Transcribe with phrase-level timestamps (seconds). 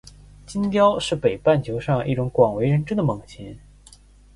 [0.47, 3.59] 金雕是北半球上一种广为人知的猛禽。